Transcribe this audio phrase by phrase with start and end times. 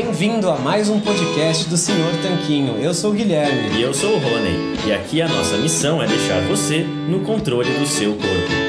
[0.00, 2.76] Bem-vindo a mais um podcast do Senhor Tanquinho.
[2.76, 3.76] Eu sou o Guilherme.
[3.76, 4.78] E eu sou o Rony.
[4.86, 8.68] E aqui a nossa missão é deixar você no controle do seu corpo.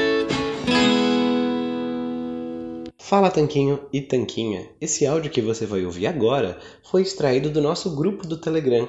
[2.98, 4.66] Fala Tanquinho e Tanquinha.
[4.80, 8.88] Esse áudio que você vai ouvir agora foi extraído do nosso grupo do Telegram.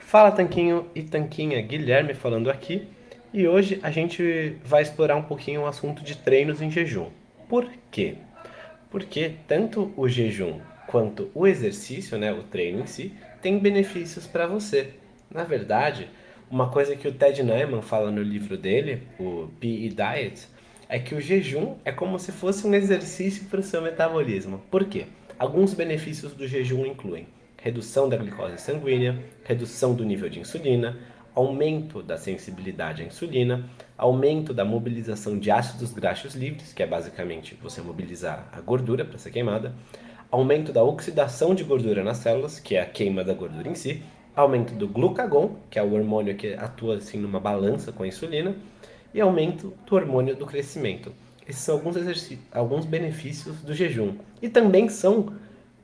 [0.00, 2.88] Fala Tanquinho e Tanquinha, Guilherme falando aqui.
[3.32, 7.10] E hoje a gente vai explorar um pouquinho o assunto de treinos em jejum.
[7.48, 8.16] Por quê?
[8.90, 14.48] Porque tanto o jejum quanto o exercício, né, o treino em si, tem benefícios para
[14.48, 14.94] você.
[15.30, 16.08] Na verdade,
[16.50, 20.48] uma coisa que o Ted Naiman fala no livro dele, o PE Diet,
[20.88, 24.60] é que o jejum é como se fosse um exercício para o seu metabolismo.
[24.68, 25.06] Por quê?
[25.38, 27.28] Alguns benefícios do jejum incluem
[27.60, 30.96] redução da glicose sanguínea, redução do nível de insulina,
[31.34, 33.64] aumento da sensibilidade à insulina,
[33.96, 39.18] aumento da mobilização de ácidos graxos livres, que é basicamente você mobilizar a gordura para
[39.18, 39.74] ser queimada,
[40.30, 44.02] aumento da oxidação de gordura nas células, que é a queima da gordura em si,
[44.34, 48.54] aumento do glucagon, que é o hormônio que atua assim numa balança com a insulina,
[49.12, 51.12] e aumento do hormônio do crescimento.
[51.46, 51.96] Esses são alguns,
[52.52, 54.14] alguns benefícios do jejum.
[54.40, 55.32] E também são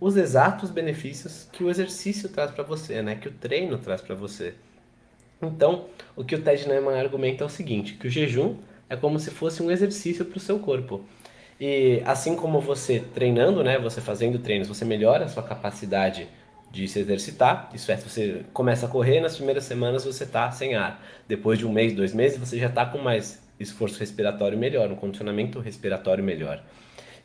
[0.01, 3.17] os exatos benefícios que o exercício traz para você, né?
[3.17, 4.55] que o treino traz para você.
[5.41, 8.57] Então, o que o Ted Neyman argumenta é o seguinte, que o jejum
[8.89, 11.05] é como se fosse um exercício para o seu corpo.
[11.61, 16.29] E assim como você treinando, né, você fazendo treinos, você melhora a sua capacidade
[16.71, 17.71] de se exercitar.
[17.75, 21.03] Isso é, você começa a correr, nas primeiras semanas você está sem ar.
[21.27, 24.97] Depois de um mês, dois meses, você já está com mais esforço respiratório melhor, um
[24.97, 26.63] condicionamento respiratório melhor.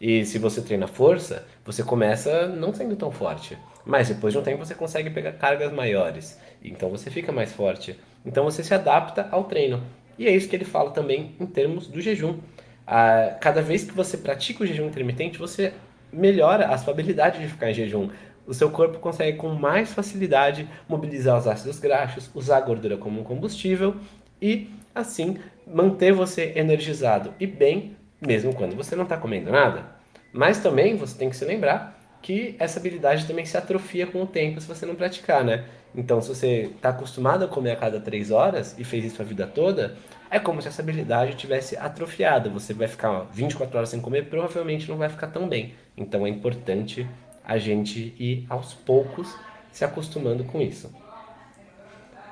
[0.02, 3.56] E se você treina força, você começa não sendo tão forte.
[3.86, 6.40] Mas depois de um tempo você consegue pegar cargas maiores.
[6.64, 7.96] Então você fica mais forte.
[8.26, 9.84] Então você se adapta ao treino.
[10.18, 12.40] E é isso que ele fala também em termos do jejum
[12.86, 15.74] a, cada vez que você pratica o jejum intermitente, você
[16.12, 18.10] melhora a sua habilidade de ficar em jejum.
[18.46, 23.22] O seu corpo consegue com mais facilidade mobilizar os ácidos graxos, usar a gordura como
[23.22, 23.96] um combustível
[24.42, 29.86] e, assim, manter você energizado e bem, mesmo quando você não está comendo nada.
[30.32, 34.28] Mas também você tem que se lembrar que essa habilidade também se atrofia com o
[34.28, 35.66] tempo se você não praticar, né?
[35.94, 39.26] Então, se você está acostumado a comer a cada três horas e fez isso a
[39.26, 39.98] vida toda,
[40.30, 42.50] é como se essa habilidade tivesse atrofiada.
[42.50, 45.74] Você vai ficar 24 horas sem comer, provavelmente não vai ficar tão bem.
[45.98, 47.06] Então, é importante
[47.44, 49.36] a gente ir aos poucos
[49.72, 50.94] se acostumando com isso.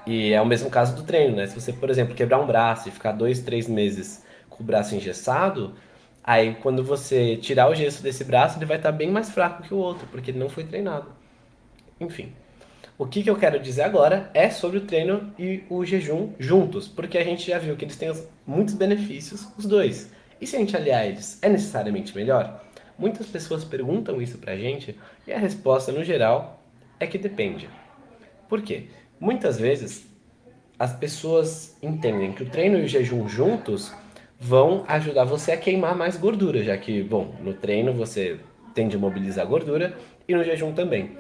[0.06, 1.48] E é o mesmo caso do treino, né?
[1.48, 4.24] Se você, por exemplo, quebrar um braço e ficar dois, três meses
[4.60, 5.74] o braço engessado,
[6.24, 9.74] aí quando você tirar o gesso desse braço, ele vai estar bem mais fraco que
[9.74, 11.08] o outro, porque ele não foi treinado.
[12.00, 12.34] Enfim.
[12.98, 16.88] O que, que eu quero dizer agora é sobre o treino e o jejum juntos,
[16.88, 18.12] porque a gente já viu que eles têm
[18.46, 20.12] muitos benefícios, os dois.
[20.42, 22.62] E se a gente aliar eles, é necessariamente melhor?
[22.98, 26.62] Muitas pessoas perguntam isso pra gente e a resposta, no geral,
[27.00, 27.70] é que depende.
[28.50, 28.88] Por quê?
[29.18, 30.06] Muitas vezes
[30.78, 33.94] as pessoas entendem que o treino e o jejum juntos
[34.40, 38.40] vão ajudar você a queimar mais gordura, já que, bom, no treino você
[38.74, 39.94] tende a mobilizar gordura
[40.28, 41.18] e no jejum também.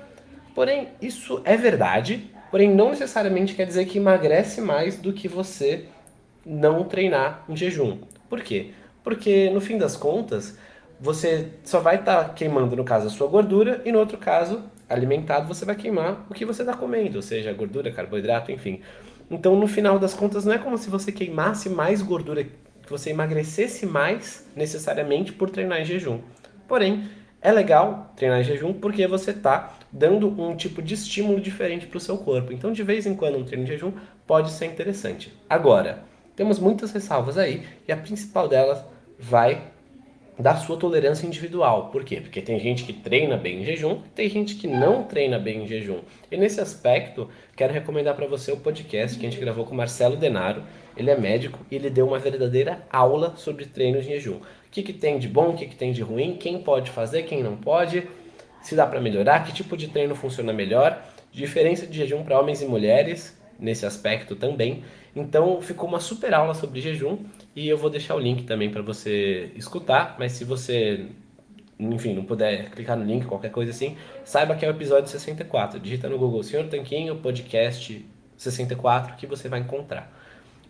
[0.56, 5.85] Porém, isso é verdade, porém não necessariamente quer dizer que emagrece mais do que você
[6.46, 8.00] não treinar em jejum.
[8.30, 8.71] Por quê?
[9.04, 10.57] Porque no fim das contas,
[11.00, 14.63] você só vai estar tá queimando, no caso, a sua gordura, e no outro caso,
[14.88, 18.81] alimentado, você vai queimar o que você está comendo, ou seja, gordura, carboidrato, enfim.
[19.30, 22.45] Então, no final das contas, não é como se você queimasse mais gordura,
[22.89, 26.21] que você emagrecesse mais necessariamente por treinar em jejum.
[26.68, 27.07] Porém,
[27.39, 31.97] é legal treinar em jejum porque você está dando um tipo de estímulo diferente para
[31.97, 32.51] o seu corpo.
[32.51, 33.94] Então, de vez em quando, um treino de jejum
[34.25, 35.31] pode ser interessante.
[35.47, 36.03] Agora,
[36.36, 38.83] temos muitas ressalvas aí e a principal delas
[39.19, 39.62] vai
[40.39, 41.89] da sua tolerância individual.
[41.89, 42.21] Por quê?
[42.21, 45.68] Porque tem gente que treina bem em jejum, tem gente que não treina bem em
[45.68, 46.00] jejum.
[46.31, 49.77] E nesse aspecto, quero recomendar para você o podcast que a gente gravou com o
[49.77, 50.63] Marcelo Denaro.
[50.95, 54.38] ele é médico e ele deu uma verdadeira aula sobre treinos em jejum.
[54.38, 57.24] O que, que tem de bom, o que, que tem de ruim, quem pode fazer,
[57.24, 58.07] quem não pode,
[58.62, 61.03] se dá para melhorar, que tipo de treino funciona melhor,
[61.33, 64.83] diferença de jejum para homens e mulheres nesse aspecto também.
[65.15, 67.17] Então ficou uma super aula sobre jejum
[67.56, 71.07] e eu vou deixar o link também para você escutar, mas se você
[71.79, 73.95] enfim, não puder clicar no link, qualquer coisa assim,
[74.25, 75.79] saiba que é o episódio 64.
[75.79, 80.12] Digita no Google Senhor Tanquinho Podcast 64 que você vai encontrar.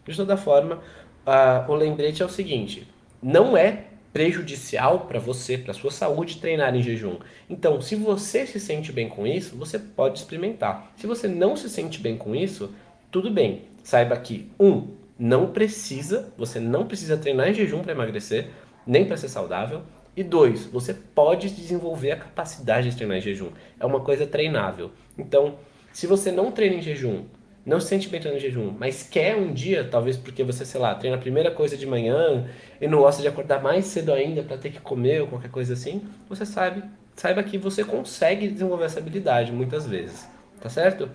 [0.05, 2.87] De toda forma, uh, o lembrete é o seguinte:
[3.21, 7.17] não é prejudicial para você, para sua saúde, treinar em jejum.
[7.49, 10.91] Então, se você se sente bem com isso, você pode experimentar.
[10.97, 12.73] Se você não se sente bem com isso,
[13.11, 13.63] tudo bem.
[13.83, 18.49] Saiba que um, não precisa, você não precisa treinar em jejum para emagrecer,
[18.85, 19.83] nem para ser saudável.
[20.15, 23.51] E dois, você pode desenvolver a capacidade de treinar em jejum.
[23.79, 24.91] É uma coisa treinável.
[25.17, 25.55] Então,
[25.93, 27.25] se você não treina em jejum,
[27.65, 30.95] não se sente bem treinando jejum, mas quer um dia, talvez porque você, sei lá,
[30.95, 32.47] treina a primeira coisa de manhã
[32.79, 35.73] e não gosta de acordar mais cedo ainda para ter que comer ou qualquer coisa
[35.73, 36.83] assim, você sabe,
[37.15, 40.27] saiba que você consegue desenvolver essa habilidade muitas vezes,
[40.59, 41.09] tá certo?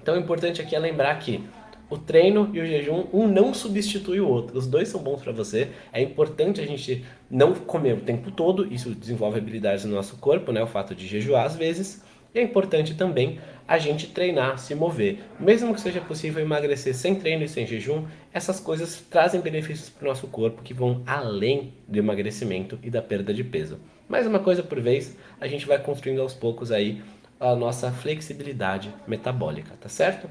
[0.00, 1.42] Então o importante aqui é lembrar que
[1.88, 4.58] o treino e o jejum, um não substitui o outro.
[4.58, 5.68] Os dois são bons para você.
[5.92, 10.50] É importante a gente não comer o tempo todo, isso desenvolve habilidades no nosso corpo,
[10.50, 10.62] né?
[10.62, 12.02] O fato de jejuar às vezes.
[12.34, 15.20] E é importante também a gente treinar, se mover.
[15.38, 20.04] Mesmo que seja possível emagrecer sem treino e sem jejum, essas coisas trazem benefícios para
[20.04, 23.78] o nosso corpo que vão além do emagrecimento e da perda de peso.
[24.08, 27.00] Mais uma coisa por vez, a gente vai construindo aos poucos aí
[27.38, 30.28] a nossa flexibilidade metabólica, tá certo?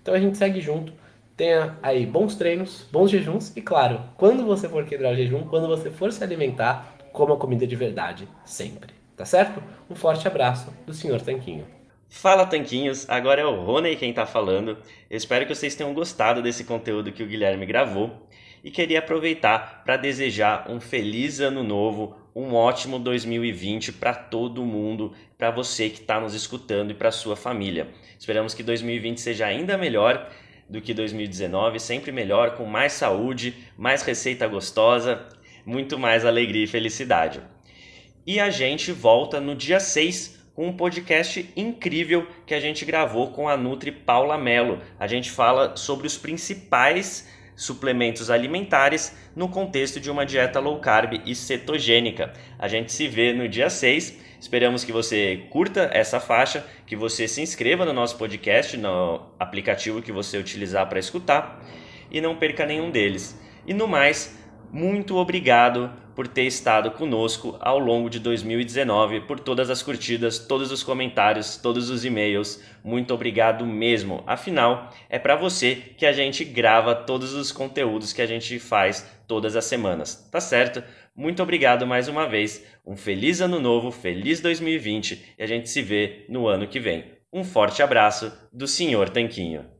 [0.00, 0.92] Então a gente segue junto,
[1.36, 5.66] tenha aí bons treinos, bons jejuns e claro, quando você for quebrar o jejum, quando
[5.66, 9.62] você for se alimentar, coma comida de verdade sempre, tá certo?
[9.90, 11.20] Um forte abraço do Sr.
[11.20, 11.66] Tanquinho.
[12.08, 14.78] Fala Tanquinhos, agora é o Rony quem tá falando.
[15.10, 18.26] Eu espero que vocês tenham gostado desse conteúdo que o Guilherme gravou
[18.64, 25.12] e queria aproveitar para desejar um feliz ano novo, um ótimo 2020 para todo mundo,
[25.36, 27.88] para você que está nos escutando e para sua família.
[28.18, 30.30] Esperamos que 2020 seja ainda melhor
[30.66, 35.26] do que 2019, sempre melhor, com mais saúde, mais receita gostosa,
[35.66, 37.42] muito mais alegria e felicidade.
[38.26, 43.28] E a gente volta no dia 6 com um podcast incrível que a gente gravou
[43.30, 44.78] com a Nutri Paula Mello.
[44.98, 47.26] A gente fala sobre os principais
[47.56, 52.34] suplementos alimentares no contexto de uma dieta low carb e cetogênica.
[52.58, 54.18] A gente se vê no dia 6.
[54.38, 60.02] Esperamos que você curta essa faixa, que você se inscreva no nosso podcast, no aplicativo
[60.02, 61.64] que você utilizar para escutar
[62.10, 63.38] e não perca nenhum deles.
[63.66, 64.38] E no mais,
[64.72, 70.70] muito obrigado por ter estado conosco ao longo de 2019, por todas as curtidas, todos
[70.70, 72.62] os comentários, todos os e-mails.
[72.84, 74.22] Muito obrigado mesmo.
[74.26, 79.08] Afinal, é para você que a gente grava todos os conteúdos que a gente faz
[79.26, 80.84] todas as semanas, tá certo?
[81.16, 82.64] Muito obrigado mais uma vez.
[82.86, 87.04] Um feliz ano novo, feliz 2020 e a gente se vê no ano que vem.
[87.32, 89.79] Um forte abraço do Senhor Tanquinho.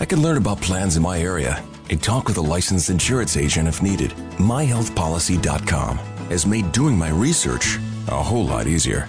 [0.00, 3.66] I can learn about plans in my area and talk with a licensed insurance agent
[3.66, 4.10] if needed.
[4.38, 5.98] MyHealthPolicy.com
[6.30, 9.08] has made doing my research a whole lot easier.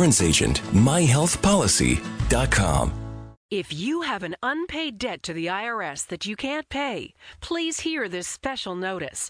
[0.21, 0.61] agent.
[0.73, 2.91] myhealthpolicy.com.
[3.51, 8.07] If you have an unpaid debt to the IRS that you can't pay, please hear
[8.07, 9.29] this special notice.